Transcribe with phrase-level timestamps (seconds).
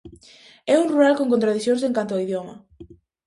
[0.73, 2.55] É un rural con contradicións en canto ao idioma.